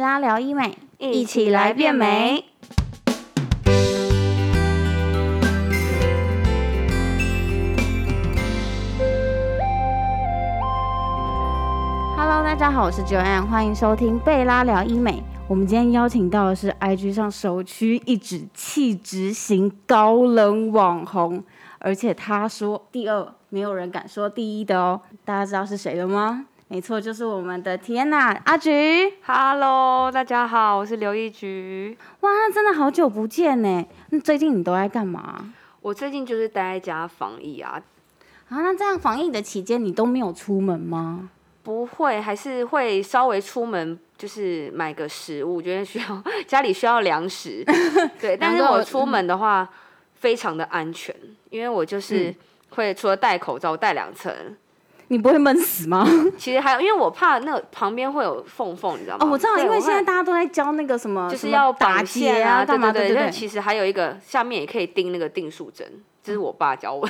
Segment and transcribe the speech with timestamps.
[0.00, 2.42] 贝拉聊医美，一起来变美。
[12.16, 15.22] Hello，大家好，我是 Joanne，欢迎收听贝拉聊医美。
[15.46, 21.44] 我们今天邀请到的是 IG 上首屈一指气质型高冷网红，
[21.78, 25.02] 而且他说第二，没有人敢说第一的哦。
[25.26, 26.46] 大家知道是谁了吗？
[26.72, 29.12] 没错，就是我们的天娜阿菊。
[29.26, 31.98] Hello，大家好，我是刘一菊。
[32.20, 33.84] 哇，那真的好久不见呢。
[34.10, 35.52] 那最近你都在干嘛？
[35.80, 37.82] 我最近就是待在家防疫啊，
[38.50, 41.30] 啊，那这样防疫的期间你都没有出门吗？
[41.64, 47.64] 不会，还是会稍微出门，就是买个食物，觉得需要家里需要粮食。
[48.20, 49.68] 对，但是我我出门的话
[50.14, 51.12] 非常的安全，
[51.50, 52.32] 因为我就是
[52.76, 54.32] 会除了戴口罩戴两层，
[55.12, 56.06] 你不会闷死吗？
[56.38, 59.26] 其实还有，因为我怕那个旁边会有缝缝，你知道吗？
[59.26, 62.92] 哦，我知道，因为现在大家都在教那个什么，就是要打绑结线啊，对干嘛？
[62.92, 65.84] 对对对其实还有一个下面也可以钉那个定数针，
[66.22, 67.08] 这是我爸教我，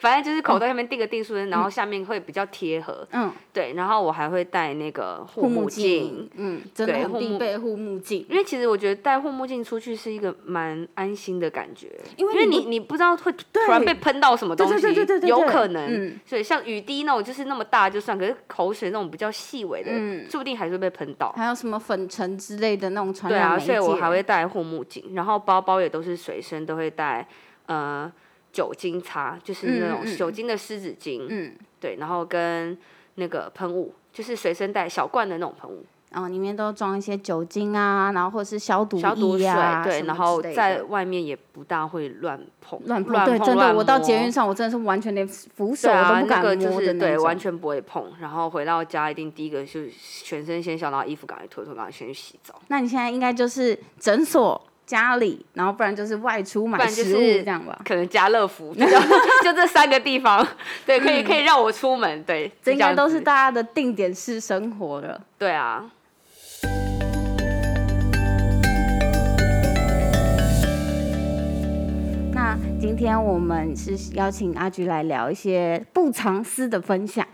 [0.00, 3.06] 反正就是口袋下面钉个定数针，然后下面会比较贴合。
[3.12, 15.86] 嗯，对，然后我还会戴那个护护目镜，嗯，真的护目必备护目镜，因为其实我觉得戴护目镜出去是一个蛮安心的感觉，因为你你你不知道会突然被喷到什么东西，对对对对对对对有可能。
[15.88, 21.32] 嗯所以像雨滴那种就是那么大就算，可是口水那种比较细微的，嗯说不定还是会被喷到。
[21.32, 23.66] 还有什么粉尘之类的那种传对啊，染媒介。
[23.66, 27.26] 所以我还会戴护目镜，然后包包也都是随身都会带，
[27.66, 28.10] 呃，
[28.52, 32.76] 酒精擦，就是那种酒精的湿纸巾，嗯，对，然后跟
[33.16, 39.46] 那个喷雾，就是随身带小罐的那种喷雾，然后里面都装一些酒精啊，然后或者是消毒消毒水，
[39.84, 48.12] 对，然后在外面也不大会乱碰，乱碰，乱对，真的，我到捷运上，我真的是完全连扶手都不敢那个就是对，完全不会碰。
[48.20, 49.90] 然后回到家一定第一个就是
[50.24, 52.54] 全身先消，然后衣服赶快脱脱，赶快先去洗澡。
[52.68, 57.78] 那你现在应该就是诊所、家里，然后不然就是外出买食物是这样吧。
[57.84, 58.86] 可能家乐福， 就
[59.44, 60.44] 就这三个地方，
[60.86, 65.20] 对，可以可以让我出门，对，这应该都是大家的定点式生活了。
[65.36, 65.90] 对啊。
[72.32, 77.26] 那今天我们是邀请阿菊来聊一些不藏私的分享。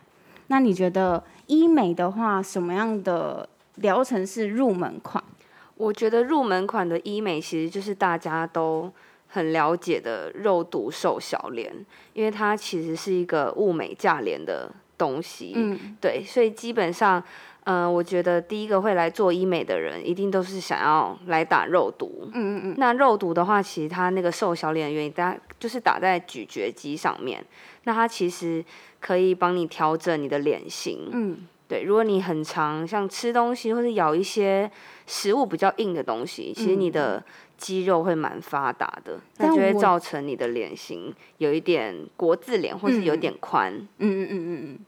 [0.49, 5.23] 那你觉得医美的话，什么样的疗程是入门款？
[5.77, 8.93] 我觉得入门款的医美其实就是大家都
[9.29, 11.73] 很了解的肉毒瘦小脸，
[12.13, 15.53] 因为它其实是一个物美价廉的东西。
[15.57, 17.21] 嗯，对，所以基本上，
[17.65, 22.29] 嗯、我觉得第一个会来做医美的人，一定都是想要来打肉毒。
[22.33, 27.45] 嗯嗯嗯，那肉毒的话，其实它那个瘦小脸的原因，大家就是打在咀嚼肌上面，
[27.83, 28.65] 那它其实
[29.01, 31.09] 可以帮你调整你的脸型。
[31.11, 34.71] 嗯，对，如果你很常像吃东西或者咬一些
[35.07, 37.23] 食物比较硬的东西，其实你的
[37.57, 43.73] 肌肉会蛮发达的，那嗯就会造成你的脸型有一点国字脸，或是有点宽。
[43.73, 44.79] 嗯嗯嗯嗯嗯。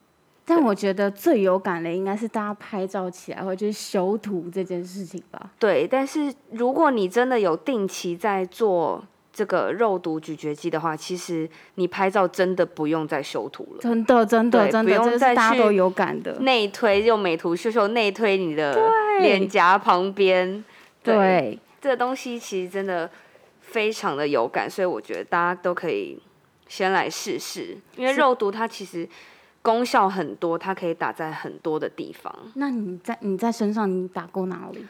[0.48, 5.50] 但我觉得最有感的应该是大家拍照起来或者是修图这件事情吧。
[5.58, 9.04] 对，但是如果你真的有定期在做
[9.36, 13.82] 这个肉毒咀嚼肌的话，其实你拍照真的不用再修图了。
[13.82, 16.38] 真的，真的，真的，不用再去大家都有感的。
[16.38, 20.64] 内推用美图秀秀内推你的脸颊旁边，
[21.02, 23.10] 对，这个东西其实真的
[23.60, 26.18] 非常的有感，所以我觉得大家都可以
[26.66, 29.06] 先来试试，因为肉毒它其实
[29.60, 32.34] 功效很多，它可以打在很多的地方。
[32.54, 34.86] 那你在你在身上你打过哪里？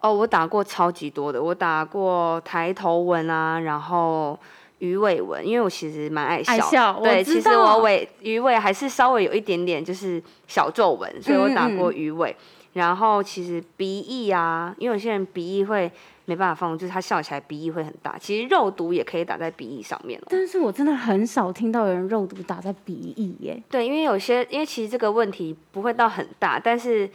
[0.00, 4.38] 哦，我打过超级多的，我打过抬头纹啊，然后
[4.78, 12.34] 鱼尾纹，因为我其实蛮爱笑，爱笑我对，其实我尾鱼尾还是稍微有一点点就是小皱纹，所以我打嗯过鱼尾。
[12.72, 15.90] 然后其实鼻翼啊，因为有些人鼻翼会
[16.26, 18.16] 没办法放，就是他笑起来鼻翼会很大。
[18.16, 20.26] 其实肉毒也可以打在鼻翼上面哦。
[20.30, 23.60] 但是我真的很少听到有人肉毒打在鼻翼耶。
[23.68, 27.10] 对，因为有些，因为其实这个问题不会到很大，但是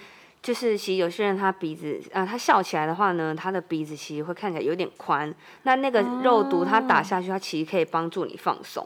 [0.45, 5.33] 就是其实有些人他鼻子啊、他笑起来的话呢，他的鼻子其实会看起来有点宽。
[5.63, 8.85] 那那个肉毒它打下去，它其实可以帮助你放松，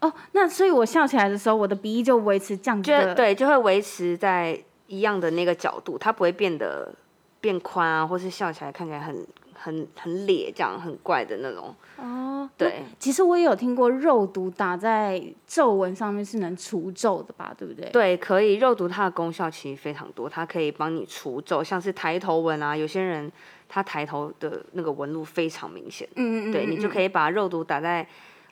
[0.00, 3.08] 哦，那所以我笑起来的时候，我的鼻翼就维持这样子的。
[3.08, 4.56] 就对，就会维持在
[4.86, 6.94] 一样的那个角度，它不会变得
[7.40, 9.26] 变宽啊，或是笑起来看起来很
[9.66, 11.74] 很很咧，这样很怪的那种。
[11.96, 17.54] 哦，对，其实我也有听过肉毒打在皱纹上面是能除皱的吧？
[17.56, 17.88] 对不对？
[17.90, 18.56] 对，可以。
[18.56, 23.30] 肉毒它的功效其实非常多，它可以帮你除皱，像是抬头纹啊，有些人
[23.68, 27.06] 他抬头的那个纹路非常明显，嗯嗯嗯，对你就可以。
[27.06, 28.04] 以把肉毒打在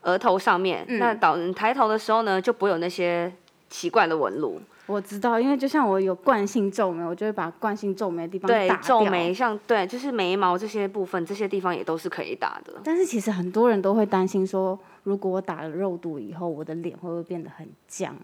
[0.03, 3.33] 额头上面，那导你抬头的时候呢，就不会有那些
[3.75, 4.61] 奇怪的纹路。
[4.87, 8.83] 我知道，因为就像我有惯性皱眉，我就会把惯性皱眉的地方对打，掉。
[8.87, 12.75] 皱眉像对，就是眉毛这些部分，这些地方也都是可以打的。
[12.85, 18.15] 但是其实很多人都会担心说，如果我打了肉毒以后，我的脸会不会变得很僵？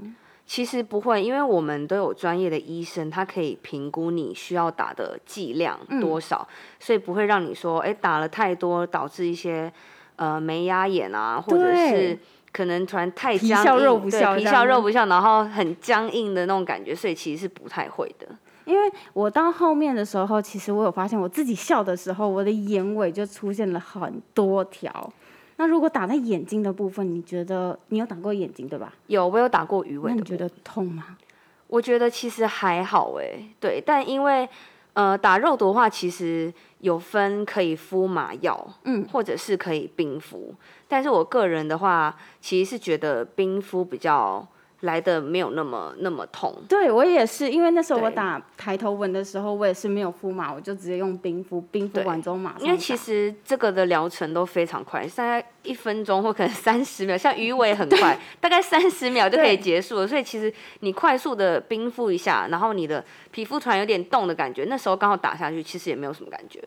[0.46, 6.46] 其实不会，因为我们都有专业的医生，他可以评估你需要打的剂量嗯多少，
[6.78, 9.72] 所以不会让你说，哎，打了太多导致一些
[10.16, 12.18] 呃眉压眼啊，或者是
[12.52, 18.26] 可能突然太僵皮笑肉不笑皮笑肉不笑，然后很僵硬的那种感觉，所以其实是不太会的。
[18.64, 25.12] 因为我到后面的时候，其实我有发现，我自己笑的时候，我的眼尾就出现了很多条。
[25.56, 28.92] 那如果打在眼睛的部分，你觉得你有打过眼睛对吧？
[29.08, 31.16] 有，我有打过鱼尾你觉得痛吗？
[31.66, 34.48] 我觉得其实还好哎，对，但因为
[34.92, 40.54] 呃打肉毒的话，其实有分可以敷麻药，嗯，或者是可以冰敷。
[40.88, 44.46] 但是我个人的话，其实是觉得冰敷比较
[44.80, 46.54] 来的没有那么那么痛。
[46.68, 52.62] 对我也是，因为那时候我打抬头纹的时候，我也是没有敷麻，我就直接用冰敷，冰敷对完之后马上。
[52.62, 60.06] 因为其实这个的疗程都非常快，大概一分钟或可能三十秒，像鱼尾很快，大概三十秒就可以结束了。
[60.06, 66.62] 所以其实你快速的冰敷一下，然后你的皮肤突然有点冻的感觉，那时候刚好打下去，其实也没有什么感觉。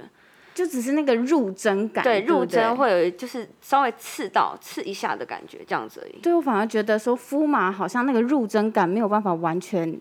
[0.54, 6.20] 就只是那个入针感，对，入针会有就是稍微刺到刺一下的感觉，这样子而已。
[6.22, 10.00] 对我反而觉得说敷麻好像那个入针感没有办法完全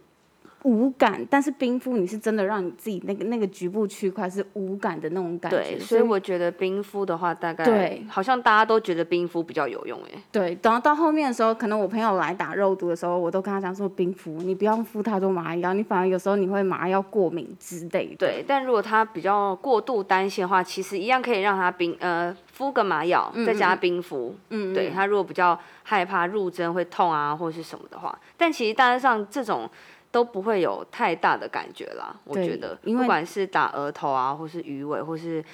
[0.64, 5.58] 无感，但是冰敷你是真的让你自己那个那个局部区块是无感的那种感觉。
[5.58, 10.22] 对，所以我觉得冰敷的话，大概对好像大家都觉得冰敷比较有用哎。
[10.30, 18.16] 对，等到到后面的时候，可能我朋友来打肉毒的时候，我都跟他讲说冰敷，你不要敷太多麻药，你反而有时候你会麻药过敏之类的。
[18.18, 24.34] 对，但如果他比较过度担心的话，其实一样可以让他冰呃敷个麻药，再加冰敷。
[24.50, 29.68] 嗯，对他如果比较害怕入针会痛啊或者是什么的话，但其实大致上这种
[30.12, 32.14] 都不会有太大的感觉啦。
[32.22, 35.44] 我觉得，因为不管是打额头啊，或是鱼尾，或是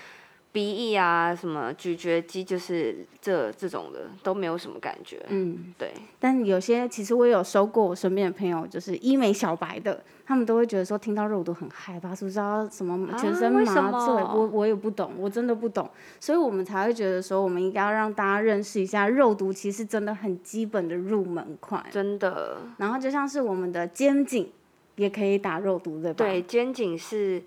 [0.51, 5.23] 鼻翼啊，什么咀嚼肌，就是这这种的都没有什么感觉。
[5.29, 14.15] 嗯，对，但有些其实我也有收过我身边的朋友，就是医美小白的，他们都会觉得说听到肉毒很害怕，是不是要什么全身麻醉？
[14.23, 21.85] 么我我也不懂，我真的不懂，所以我们才会觉得说，我们应该要让大家认识一下肉毒，其实真的很基本的入门款。
[21.91, 22.59] 真的。
[22.79, 24.51] 然后就像是我们的肩颈
[24.97, 26.25] 也可以打肉毒，对吧？
[26.25, 27.43] 对，肩颈是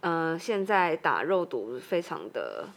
[0.00, 2.68] 呃现在打肉毒非常的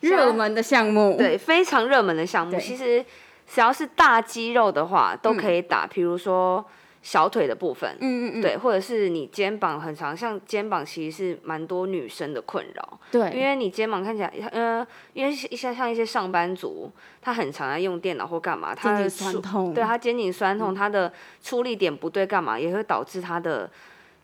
[0.00, 1.16] 热门的项目。
[1.16, 2.58] 对，非常热门的项目。
[2.58, 3.04] 其实
[3.46, 5.86] 只要是大肌肉的话，都可以打。
[5.86, 6.64] 比如说
[7.02, 16.90] 小腿的部分，嗯嗯嗯，对，或者是你肩膀很长，像肩膀其实是蛮多女生的困扰，对，因为你肩膀看起来，呃，因为一些像一些上班族，
[17.20, 21.12] 他很常在用电脑或干嘛，他肩的酸痛，嗯对他肩颈酸痛，他的
[21.42, 23.70] 出力点不对，干嘛也会导致他的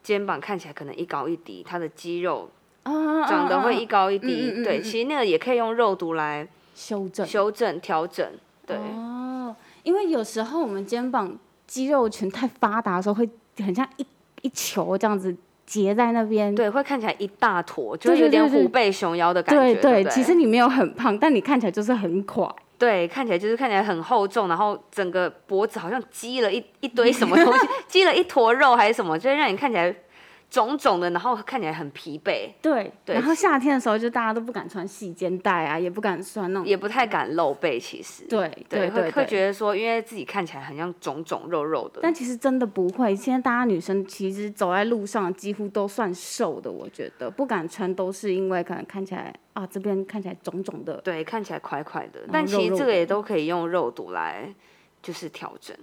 [0.03, 2.49] 肩膀看起来可能一高一低，他的肌肉
[2.85, 4.51] 啊长得会一一高一低。
[4.63, 7.27] 对，嗯嗯嗯嗯其实那个也可以用肉毒来修正。
[7.27, 8.27] 修正调整。
[8.67, 11.37] 对，哦，因为有时候我们肩膀
[11.67, 14.07] 肌肉群太发达的时候，会很像一
[14.43, 15.35] 一球这样子
[15.67, 16.55] 结在那边。
[16.55, 19.81] 对，会看起来一大坨，就有点虎背熊腰的感觉。
[19.81, 22.55] 对对，其实你没有很胖，但你看起来就是很垮。
[22.81, 29.95] 对，看起来就是看起来很厚重，然后整个脖子好像积了一一堆什么东西， 积了一坨肉还是什么，就会让你看起来
[30.51, 36.67] 肿肿的，然后看起来很疲惫，对，对然后夏天的时候，就大家都不敢穿细肩带啊，也不敢穿那种。
[36.67, 37.79] 也不太敢露背。
[37.79, 39.25] 其实，对对会会。
[39.27, 42.01] 觉得说，因为自己看起来很像肿肿肉肉的。
[42.03, 50.97] 但其实真的不会，现在大家女生其实走在路上几乎都算瘦的，我觉得不敢穿都是因为可能看起来啊这边看起来肿肿的。
[51.03, 54.53] 对，看起来块块的，后但其实这个也都可以用肉毒来
[55.01, 55.77] 就是调整。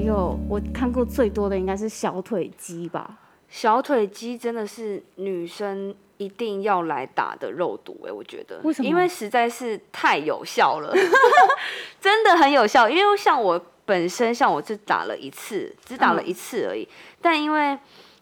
[0.00, 3.18] 还有我看过最多的应该是小腿肌吧？
[3.50, 10.94] 小腿肌真的是女生一定要来打的肉毒哎、我觉得，为什么因为实在是太有效了，
[12.00, 12.88] 真的很有效。
[12.88, 16.88] 因为像我本身，像我只打了一次，只打了嗯一次而已，
[17.20, 17.78] 但因为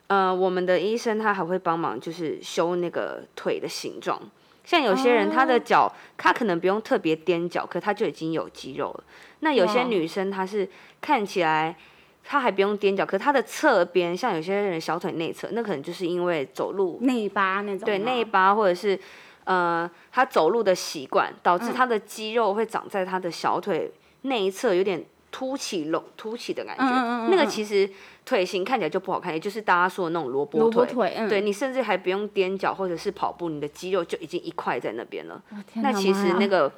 [0.08, 4.20] 呃，我们的医生他还会帮忙，就是修那个腿的形状。
[4.68, 5.58] 像有些人他的哦。
[5.64, 9.04] 脚，他可能不用特别踮脚，可他就已经有肌肉了。
[9.40, 10.68] 那有些女生她是
[11.00, 11.74] 看起来
[12.22, 17.86] 她还不用踮脚，可她的侧边，像有些人小腿内侧，那可能就是因为走路内八那种。
[17.86, 19.00] 对内八或者是
[19.44, 21.72] 呃她走路的习惯，导致嗯。
[21.72, 23.90] 她的肌肉会长在她的小腿
[24.22, 27.48] 内侧，有点凸起隆凸起的感觉，嗯嗯嗯那个嗯。
[27.48, 27.88] 其实
[28.28, 31.16] 腿型看起来就不好看，也就是大家说的那种萝卜萝卜腿。
[31.30, 35.42] 对你甚至还不用踮脚或者是跑步，你的肌肉就已经一块在那边了。
[35.76, 36.70] 那其实那个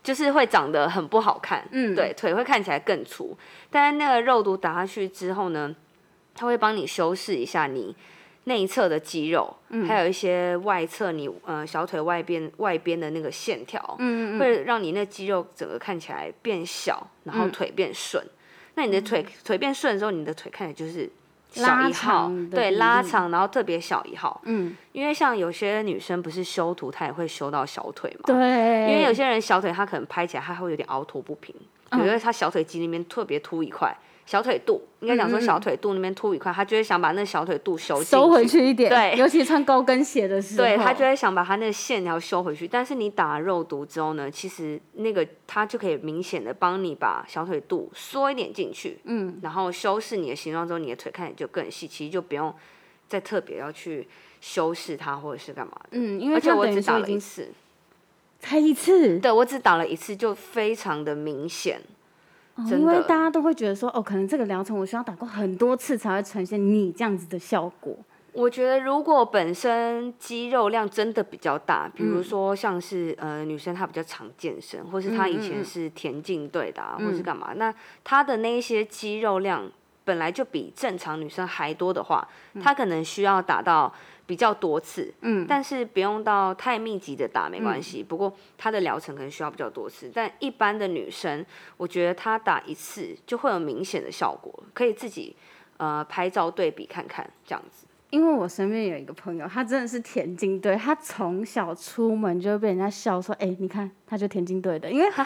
[0.00, 3.36] 就是会长得很不好看，嗯对，腿会看起来更粗。
[3.68, 5.74] 但是那个肉毒打下去之后呢，
[6.36, 7.96] 它会帮你修饰一下你
[8.44, 18.24] 内侧的肌肉，嗯还有一些外侧你呃小腿外边外边的那个线条，嗯会让你那肌肉整个看起来变小，然后嗯腿变顺。
[18.74, 21.08] 那你的腿腿变顺的时候，你的腿看起来就是
[21.50, 24.40] 小拉一号长，对，拉长，然后特别小一号。
[24.44, 28.24] 嗯，因为像有些女生不是修图，她也会修到小腿嘛。
[28.26, 28.36] 对，
[28.90, 31.54] 因为有些人小腿她可能拍起来，她会有点凹凸不平，
[31.90, 42.66] 嗯比如说她小腿肌那边特别凸一块，小腿肚应该讲说小腿肚那边凸一块，他就会想把那小腿肚修进收回去一点，对尤其穿高跟鞋的时候，对，他就会想把他那个线条修回去。
[42.66, 52.54] 但是你打了肉毒之后呢，其实那个它就可以明显的帮你把小腿肚缩一点进去，嗯，然后修饰你的形状之后，你的腿看起来就更细，其实就不用
[53.08, 54.06] 再特别要去
[54.40, 55.88] 修饰它或者是干嘛的。
[55.90, 57.50] 嗯，因为而且我只打了一次，
[58.38, 61.80] 才一次，对我只打了一次就非常的明显。
[62.54, 67.96] 哦因为大家都会觉得说，哦，可能这个疗程我需要打过很多次才会呈现你这样子的效果。
[68.34, 72.06] 我觉得如果本身肌肉量真的比较大，比嗯。
[72.06, 77.22] 如说像是呃女生她比较常健身，或是她以前是田径队的、啊，或是嗯。
[77.22, 79.70] 干嘛，那她的那一些肌肉量
[80.04, 82.26] 本来就比正常女生还多的话，
[82.62, 83.92] 她可能需要打到
[84.26, 88.02] 比较多次，嗯，但是不用到太密集的打没关系。
[88.02, 91.44] 不过她的疗程可能需要比较多次，但一般的女生，
[91.76, 95.36] 我觉得她打一次就会有明显的效果，可以自己
[95.76, 97.86] 呃拍照对比看看这样子。
[98.12, 105.24] 因为我身边有一个朋友，他真的是田径队，他从小出门就会被人家笑说：“哎、你看，他就田径队的，因为很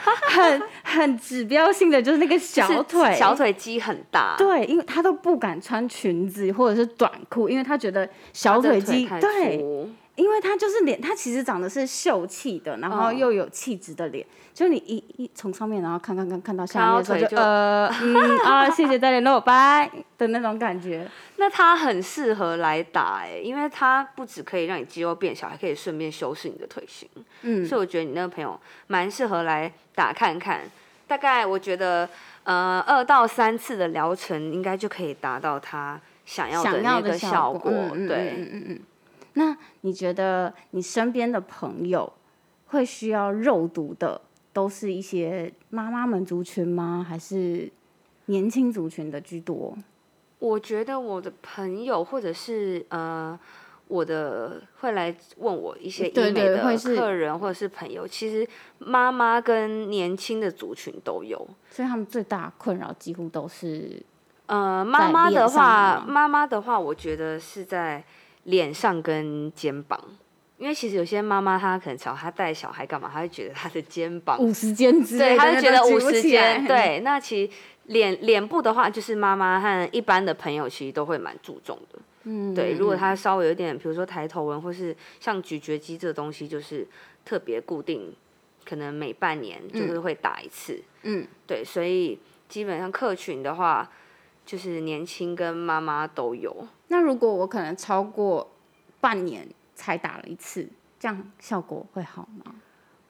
[0.85, 21.07] 很指标性的就是那个小腿，小腿肌很大，对，因为他都不敢穿裙子或者是短裤，因为他觉得小腿肌太对，粗因为他就是脸，他其实长得是秀气的，然后嗯又有气质的脸，就你一一从上面然后看看看看到下面的时候就，腿就呃嗯啊，谢谢再联络，拜的那种感觉。
[21.37, 27.09] 那它很适合来打哎、因为它不只可以让你肌肉变小，还可以顺便修饰你的腿型。
[27.43, 30.63] 嗯，所以我觉得你那个朋友蛮适合来打看看。
[31.07, 32.09] 大概我觉得
[32.45, 37.71] 呃二到三次的疗程应该就可以达到他想要的那个效果。
[37.71, 38.81] 嗯嗯对，嗯嗯嗯。
[39.39, 42.11] 那你觉得你身边的朋友
[42.69, 44.21] 会需要肉毒的，
[44.53, 47.05] 都是一些妈妈们族群吗？
[47.07, 47.71] 还是
[48.27, 49.77] 年轻族群的居多？
[50.39, 53.39] 我觉得我的朋友或者是呃
[53.89, 61.47] 我的会来问我一些医对美的客人或者是朋友，其实妈妈跟年轻的族群都有。
[61.71, 64.03] 所以他们最大困扰几乎都是
[64.47, 68.03] 呃，妈妈的话，妈妈的话，我觉得是在
[68.47, 70.03] 脸上跟肩膀，
[70.59, 77.53] 因为其实有些妈妈她可能只要她带小孩干嘛，她会觉得她的肩膀，五十肩之类对，的，她就觉得五十肩，，对， 那其实
[77.85, 81.99] 脸脸部的话，就是妈妈和一般的朋友其实都会蛮注重的。
[82.25, 86.87] 嗯，对，如果嗯她稍微有点，比如说抬头纹，或是像咀嚼肌这个东西，就是
[87.25, 88.13] 特别固定，
[88.65, 90.83] 可能每半年就是会打一次。
[91.03, 93.89] 嗯，对，所以基本上客群的话，
[94.47, 96.67] 就是年轻跟妈妈都有。
[96.89, 98.49] 那如果我可能超过
[99.01, 100.67] 半年才打了一次，
[100.99, 102.55] 这样效果会好吗？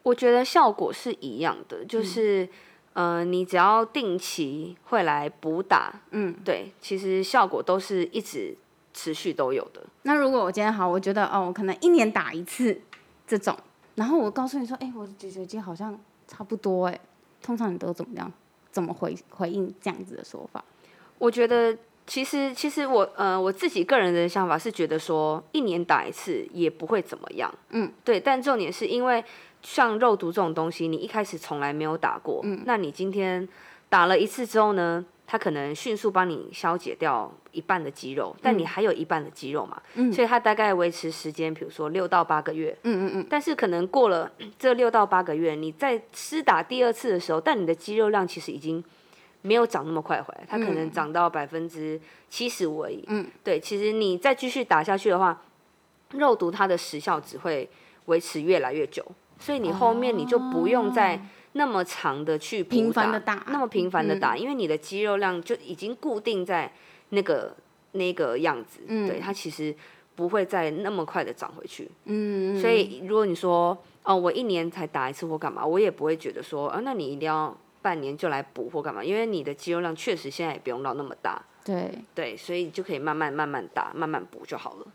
[0.02, 2.48] 我觉得效果是一样的，嗯就是、
[2.94, 8.56] 呃，你只要定期会来补打，嗯，对，其实效果都是一直
[8.94, 9.82] 持续都有的。
[10.02, 12.80] 那如果我今天好，我觉得哦，我可能一年打一次
[13.26, 13.56] 这种，
[13.96, 17.00] 然后我告诉你说，哎、我的咀嚼肌好像差不多，哎，
[17.42, 18.32] 通常你都怎么样？
[18.72, 20.62] 怎么回回应这样子的说法？
[21.18, 28.20] 我觉得其实其实我呃我自己个人的想法是觉得说一年打一次也不会怎么样，嗯，对。
[28.20, 29.24] 但重点是因为
[29.62, 33.48] 像肉毒这种东西，你一开始从来没有打过，嗯，那你今天
[33.88, 40.12] 打了一次之后呢，它可能迅速帮你消解掉一半的肌肉，但你还有一半的肌肉嘛，嗯。
[40.12, 48.84] 所以它大概维持时间，比如说六到八个月，嗯嗯嗯，但是可能过了 这六到八个月，你在施打第二次的时候，但你的肌肉量其实已经
[49.46, 53.04] 没有长那么快回来，它可能长到百分之七十五而已。
[53.06, 55.40] 嗯，对，其实你再继续打下去的话，
[56.10, 57.68] 肉毒它的时效只会
[58.06, 59.04] 维持越来越久，
[59.38, 61.20] 所以你后面你就不用再
[61.52, 63.44] 那么长的去频繁的打。
[63.46, 66.72] 那么频繁的打，因为你的肌肉量就已经固定在
[67.10, 67.54] 那个
[67.92, 69.74] 那个样子，对，它其实
[70.14, 71.88] 不会再那么快的长回去。
[72.04, 84.86] 嗯，所以如果你说哦，我一年才打一次或干嘛，我也不会觉得说啊，那你一定要半年就来补或干嘛，因为你的肌肉量确实现在也不用到那么大，对，对，所以你就可以慢慢慢慢打，慢慢补就好了。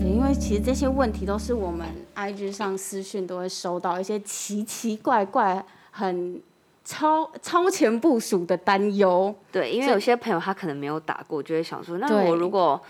[0.00, 6.42] 对，因为其实这些问题都是我们 IG 上私讯都会收到一些奇奇怪怪、很
[6.84, 9.32] 超超前部署的担忧。
[9.52, 12.82] 对，因为有些朋友他可能没有打过，就会想说，那我如果，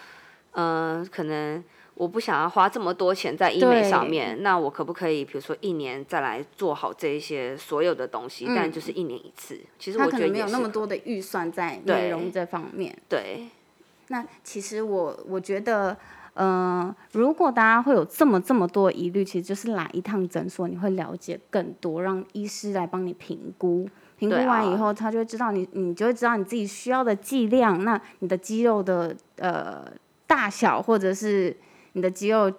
[0.53, 1.63] 嗯、可能
[1.95, 9.59] 我不想要花这么多钱在医美上面，那我可不可以，比如说一年再来做好这一些所有的东西，但就是一年一次。
[9.79, 12.97] 其实他我觉得可能没有那么多的预算在对美容这方面。
[13.09, 13.47] 对，
[14.09, 15.97] 那其实我我觉得，
[16.35, 23.89] 呃，如果大家会有这么这么多疑虑，其实就是来一趟诊所，你会了解更多，让医师来帮你评估。
[24.19, 29.85] 评估完以后，他就会知道你，你就会知道你自己需要的剂量，那你的肌肉的呃
[30.29, 31.57] 大小，或者是
[31.93, 32.53] 你的肌肉呃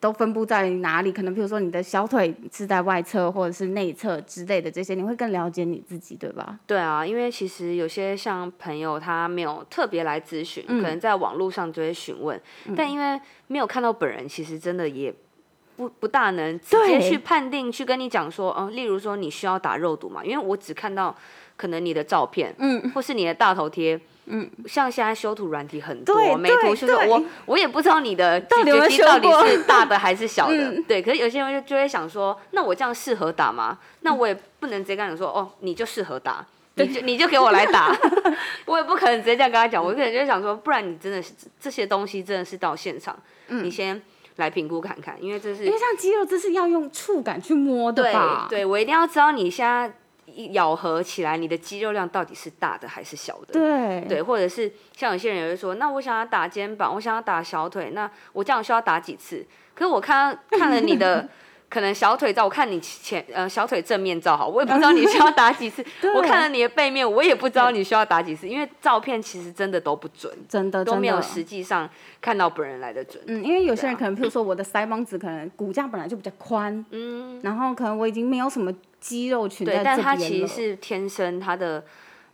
[0.00, 1.10] 都分布在哪里？
[1.10, 6.56] 可能比如说你的小腿是在外侧或者是内侧之类的这些，你会更了解你自己，对吧？
[6.68, 12.40] 对啊，因为其实有些像朋友他没有特别来咨询，嗯可能在网络上就会询问，
[12.76, 15.12] 但因为没有看到本人，其实真的也
[15.76, 21.12] 不不大能直接去判定，去跟你讲说，嗯，例如说你需要打肉毒嘛，因为我只看到
[21.58, 24.00] 可能你的照片，嗯，或是你的大头贴。
[24.30, 31.00] 嗯，像现在修图软体很多，美图对秀秀，我我也不知道你的到底有有咀嚼肌到底是大的还是小的， 嗯对。
[31.00, 33.78] 可是有些人就就会想说，那我这样适合打吗？
[34.02, 37.90] 那我也不能直接跟他讲说，哦，你就适合打，你就你就给我来打，
[38.66, 43.98] 我也不可能直接这样跟他讲，我可能就会想说，不然你真的是这些东西真的是到现场，你先
[44.36, 48.46] 来评估看看，因为这是因为像肌肉，这是要用触感去摸的对吧？
[48.50, 49.90] 对，我一定要知道你现在
[50.52, 53.52] 咬合起来，你的肌肉量到底是大的还是小的。
[53.52, 59.46] 对对，或者是像有些人也会说，那我想要打肩膀，我想要打小腿，那我这样需要打几次？
[59.74, 61.28] 可是我看看了你的
[61.70, 65.84] 可能小腿照，我看你前呃小腿正面照好，我也不知道你需要打几次。
[66.14, 71.88] 我看了你的背面，我也不知道你需要打几次，因为照片其实真的都不准，真的都没有实际上
[72.20, 73.22] 看到本人来的准。
[73.26, 80.16] 嗯，因为有些人可能，譬如说我的腮帮子可能骨架本来就比较宽，嗯，然后可能我已经没有什么肌肉群在对，但这他。
[80.16, 81.84] 其实是天生他的。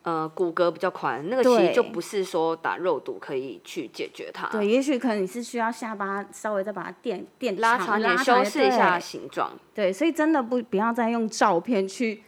[0.04, 4.47] 呃，骨骼比较宽，那个其实就不是说打肉毒可以去解决它。
[4.49, 9.50] 对，也许可能你是需要下巴稍微再把它垫垫长拉长一点，修饰一下形状。
[9.75, 12.23] 对，所以真的不不要再用照片去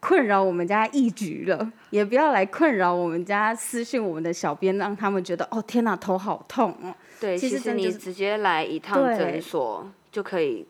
[0.00, 6.94] 困扰我们家一局了，也不要来困扰我们家私信我们的小编，让他们觉得哦天哪，头好痛哦。
[7.18, 10.66] 对，其其实你直接来一趟诊所就可以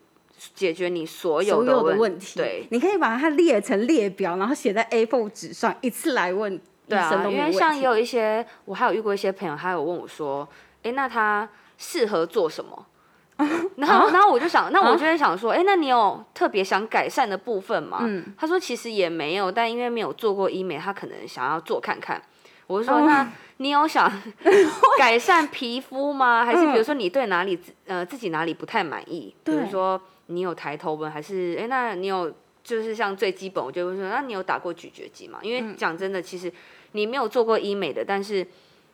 [0.54, 10.46] 解决你所有的问问题，对，你可以把它列成列表，然后写在 A4 纸上，一次来问医对啊，因为像也有一些，我还有遇过一些朋友，他有问我说，
[10.82, 12.86] 哎，那他适合做什么？
[13.76, 17.98] 然后，然后我就想，那我就会想说，哎，那你有特别想改善的部分吗？
[18.02, 22.22] 嗯他说其实也没有，但因为没有做过医美，他可能想要做看看。
[22.66, 24.10] 我就说，哦那你有想
[24.98, 26.44] 改善皮肤吗？
[26.44, 29.34] 还是比如说你对哪里自呃自己哪里不太满意？
[29.44, 35.38] 比如对说你有抬头纹，还是哎，那你有就是像最基本，我就会说，那你有打过咀嚼肌吗？
[35.42, 36.52] 因为讲真的，其实
[36.92, 38.46] 你没有做过医美的，但是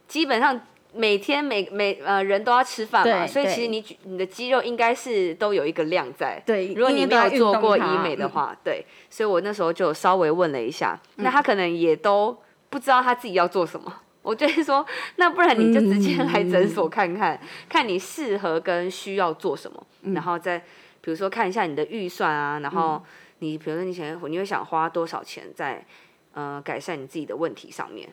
[0.09, 0.61] 基本上
[0.93, 6.43] 每天每每呃人都要吃饭嘛，所以其实你你的肌肉应该是都有一个量在。
[6.45, 12.37] 对，如果你没有做过医美的话，对，所以我那时候就稍微问了一下，那他可能也都
[12.71, 13.93] 不知道他自己要做什么。
[14.23, 14.85] 我就会说，
[15.17, 20.59] 那不然你就直接来诊所看看，看你适合跟需要做什么，然后再
[21.01, 23.03] 比如说看一下你的预算啊，然后
[23.39, 25.85] 你比如说你想你会想花多少钱在
[26.35, 28.09] 呃改善你自己的问题上面。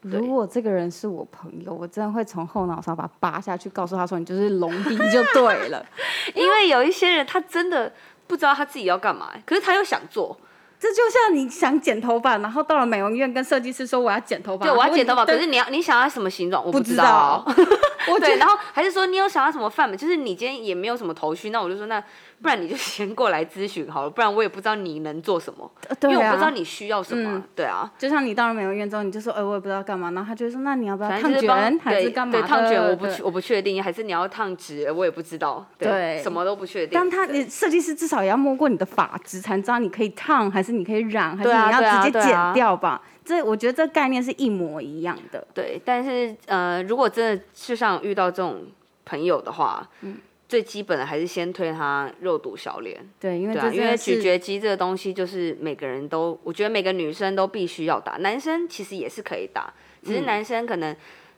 [0.00, 5.84] 如果这个人是我朋友，我真的会从后脑勺把他扒下去，告诉他说你就是隆鼻就对了。
[6.34, 7.92] 因为有一些人他真的
[8.26, 10.38] 不知道他自己要干嘛，可是他又想做，
[10.80, 17.44] 这就像你想剪头发，然后到了美容院跟设计师说我要剪头发，对，我要剪头发，可是你要你想要什么形状，我不知知道。
[18.20, 22.02] 对，然后还是说你有想要什么范本，就是你今天也没有什么头绪，那我就说那
[22.40, 27.90] 不然你就先过来咨询好了，不然我也不知道你能做什么，对啊因为我不知道你需要什么啊、嗯对啊。
[27.98, 32.40] 就像你到了美容院之后，你就说，哎、我也不知道干嘛，然后他就说，那你要不要烫卷还是对干嘛的？
[32.40, 36.90] 对烫卷我不对确我不确定，还是你要烫直，我也不知道，对什么都不确定。
[36.92, 43.02] 但他你设计师至少也要摸过你的发质，才知道你可以烫还是你可以染，还是你要直接剪掉吧。
[43.24, 45.46] 这我觉得这概念是一模一样的。
[45.52, 48.62] 对，但是呃，如果真的世上遇到这种
[49.04, 50.16] 朋友的话，嗯
[50.48, 52.98] 最基本的还是先推他肉毒小脸。
[53.20, 60.96] 对，因为对啊，因为咀嚼肌这个东西，就是每个人都，我觉得每个女生都必须要打，男生其实也是可以打，只嗯是男生可能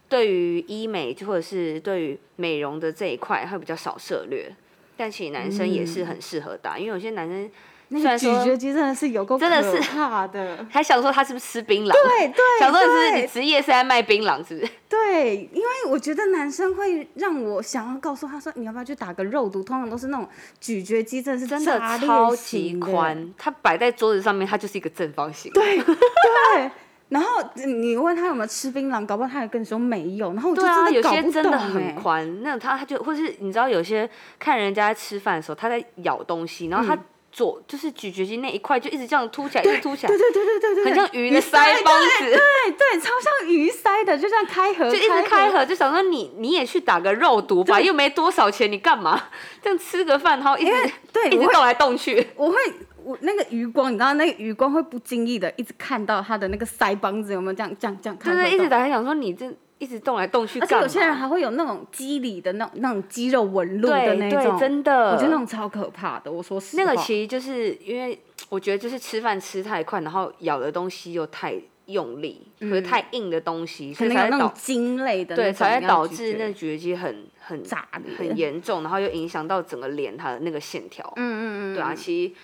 [0.09, 4.51] 对于医美或者是对于美容的这一块会比较少涉略。
[4.97, 7.51] 但其实男生也是很适合打，因为有些男生虽
[7.93, 10.65] 那个咀嚼肌真的是有够真的是可怕的。
[10.71, 14.73] 还想说他是不是吃槟榔，对对，想说你是你职业是在卖槟榔，是不是？
[14.89, 19.63] 对，因为我觉得男生会让我想要告诉他说，你要不要去打个肉毒？
[19.63, 20.29] 通常都是那种
[20.61, 25.53] 咀嚼肌真的是真的超级，宽，它摆在桌子上面，它就是一个正方形。
[25.53, 26.71] 对 对。
[27.09, 36.97] 然后你问他有没有吃槟榔，搞不好他也跟你说没有，然后我就真的搞不些真的很宽，那他他就或是你知道有些看人家吃饭的时候，他在咬东西，然后他
[37.33, 42.31] 左就是咀嚼肌那一块就一直这样凸起来，一直凸起来对，对对对对对，很像鱼的腮帮子，对
[42.73, 49.29] 对，超像鱼腮的，就这样开合，就一直开合，就想说你你也去打个肉毒吧，又没多少钱，你干嘛
[49.63, 52.27] 这样吃个饭，然后一直对一直动来动去。
[52.35, 52.57] 我会
[53.05, 59.47] 我那个余光，你知道那个余光会不经意的一直看到他的那个腮帮子有没有这样这样这样开合就是一直动打开想说你这
[59.81, 60.77] 一直动来动去而且？
[60.77, 66.31] 有些人还会有那种肌理的那种那种肌肉纹路的那种，对，真的，我觉得那种超可怕的。
[66.31, 71.55] 我说实话，那个其实就是因为我觉得就是吃饭吃太快，然后咬的东西又太
[71.87, 81.11] 用力，或者太硬的东西，所可能有那种以才会导筋类的那对才会导致那咀嚼肌很很炸裂很严重，然后又影响到整个脸它的那个线条。
[81.17, 82.35] 嗯嗯嗯，对啊，其实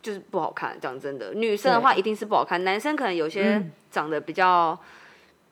[0.00, 0.74] 就是不好看。
[0.80, 4.78] 讲真的，女生的话一定是不好看，男生可能有些嗯长得比较。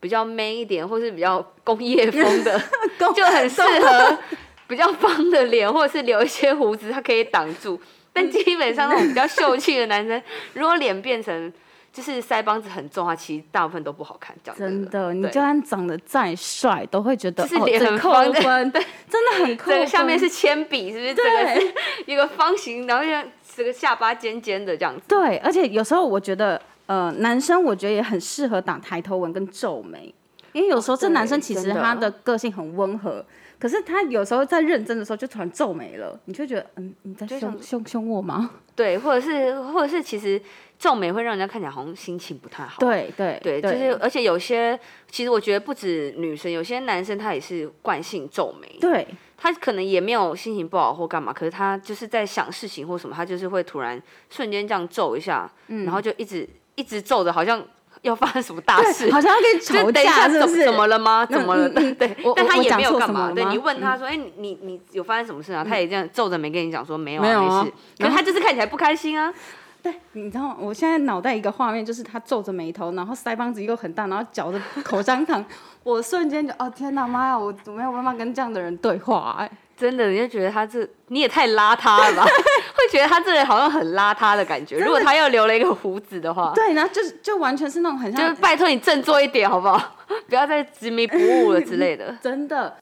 [0.03, 2.61] 比较 man 一点，或是比较工业风的，
[3.15, 4.19] 就很适合
[4.67, 7.81] 比较方的脸，或者是留一些胡子，它可以挡住。
[8.13, 10.21] 但基本上那种比较秀气的男生，
[10.55, 11.53] 如果脸变成
[11.93, 14.35] 就是腮帮子很重的话，其实大部分都不好看。
[14.43, 18.73] 讲真的，你就算长得再帅，都会觉得就是脸很方的分，
[19.09, 19.77] 真的很扣分。
[19.77, 21.15] 这个下面是铅笔，是不是？
[21.15, 21.75] 这个是
[22.07, 25.03] 一个方形，然后像这个下巴尖尖的这样子。
[25.07, 30.15] 对，而且有时候我觉得，呃，男生我觉得也很适合打抬头纹跟皱眉，
[30.53, 33.25] 因为有时候这男生其实他的个性很温和，
[33.59, 38.51] 可是他有时候在认真的时候就突然皱眉了，你就觉得，嗯，你在凶凶凶我吗？
[38.75, 40.41] 对，或者是或者是其实
[40.79, 42.81] 皱眉会让人家看起来好像心情不太好。
[42.81, 44.79] 对对对，就是而且有些
[45.11, 56.49] 其实我觉得不止女生，有些男生他也是惯性皱眉，对他可能也没有心情不好或干嘛，可是他就是在想事情或什么，他就是会突然瞬间这样皱一下，嗯然后就一直
[56.83, 57.63] 一直皱着，好像
[58.01, 59.09] 要发生什么大事，。
[59.13, 60.57] 好像要跟你就吵架，是不是？
[60.57, 61.25] 怎怎么了吗？
[61.25, 61.69] 怎么了？
[61.69, 63.31] 对，但他也没有干嘛。
[63.31, 69.33] 对你问他说：“哎，你你你有发生什么事啊？”他也这样皱着眉跟你讲说：“没有啊，没有啊没事。”可是他就是看起来不开心啊。
[69.81, 70.57] 对，你知道吗？
[70.59, 75.45] 我现在脑袋一个画面，就是他皱着眉头，然后腮帮子又很大，然后嚼着口香糖，
[75.85, 79.51] 我瞬间就哦天哪妈呀，我我没有办法跟这样的人对话、哎，
[79.83, 82.23] 真的，你就觉得他这你也太邋遢了吧？
[82.73, 84.79] 会觉得他这人好像很邋遢的感觉。
[84.79, 89.97] 如果他又留了一个胡子的话，对，然后就是就完全是那种很像就是拜托你振作一点好不好？
[90.29, 92.17] 不要再执迷不悟了之类的。
[92.23, 92.77] 真的。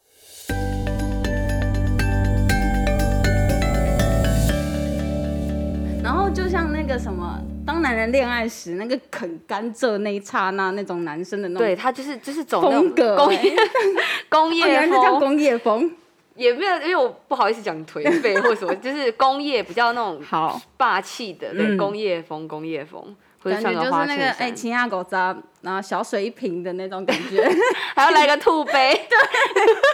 [6.04, 13.56] 然后就像那个什么，当男人恋爱时，那个啃甘蔗那一刹那，那种男生的那种对他就是就是走那种风格、工哎业
[14.28, 15.90] 工哦业原来叫风，工业风。
[16.36, 27.46] 也没有，因为我不好意思讲颓废或什么，就是工业比较那种 好，霸气的，对，嗯工业风，工业风，或者感觉就是那个哎，衬衫，青亚狗渣，然后小水一瓶的那种感觉。
[27.94, 29.06] 还要来个兔杯。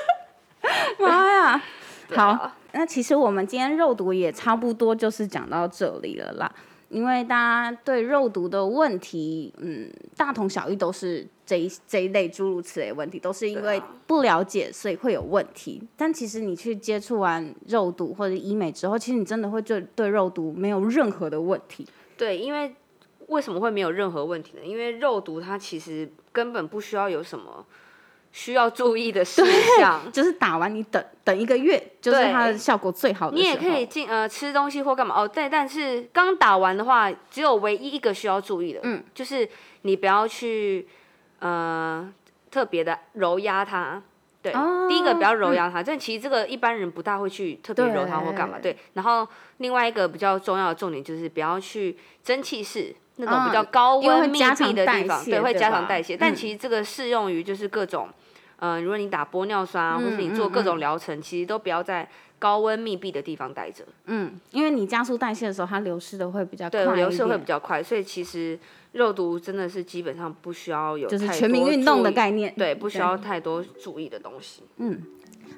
[0.98, 1.62] 妈呀！
[2.08, 6.50] 对啊好，那其实我们今天肉毒也差不多就是讲到这里了啦。
[6.88, 15.82] 因为大家对肉毒的问题，嗯，大同小异，都是这一这一类诸如此类问题，都是因为不了解，所以会有问题。
[15.96, 21.86] 但其实你去接触完肉毒或者医美之后，其实你真的会对对肉毒没有任何的问题。
[22.16, 22.74] 对，因为
[23.26, 24.64] 为什么会没有任何问题呢？
[24.64, 27.66] 因为肉毒它其实根本不需要有什么
[28.36, 29.42] 需要注意的事
[29.78, 29.98] 项。
[30.12, 33.36] 就是打完你等等一个月，就是它的效果最好的。
[33.36, 39.48] 你也可以进呃吃东西或干嘛哦，对，但是刚打完的话，只有唯一一个需要注意的，嗯，就是
[39.82, 40.86] 你不要去
[41.38, 42.12] 呃
[42.50, 44.02] 特别的揉压它。
[44.42, 48.58] 对，哦第一个不要揉压它，但其实这个一般人不大会去特别揉它或干嘛。
[48.60, 56.16] 对，然后另外一个比较重要的重点就是不要去蒸汽室那种比较嗯高温密闭的地方，对，会加强代谢。
[56.16, 58.08] 但嗯其实这个适用于就是各种，
[58.58, 63.84] 嗯、如果你打玻尿酸啊，或是你做嗯各嗯种疗程，其实都不要在高温密闭的地方待着。
[64.06, 68.58] 嗯，因为你加速代谢的时候，它流失的会比较快对，流失会比较快，所以其实
[68.92, 72.54] 肉毒真的是基本上不需要有就是太全民多运动的概念。
[72.56, 74.62] 对，不需要太多注意的东西。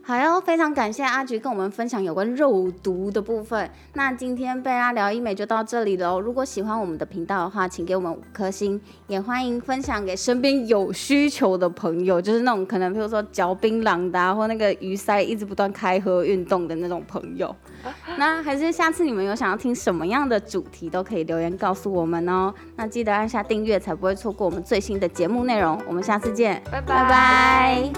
[0.08, 3.70] 好哟，非常感谢阿菊跟我们分享有关肉毒的部分。
[3.92, 6.18] 那今天贝拉聊医美就到这里喽。
[6.18, 17.54] 如果喜欢我们的频道的话，请给我们五颗星，也欢迎分享给身边有需求的朋友，就是那种可能比如说嚼槟榔的，或那个鱼鳃一直不断开合运动的那种朋友。
[18.16, 22.50] 那还是下次你们有想要听什么样的主题，都可以留言告诉我们哦。
[22.76, 25.78] 那记得按下订阅，才不会错过我们最新的节目内容。
[25.86, 27.92] 我们下次见，拜拜拜。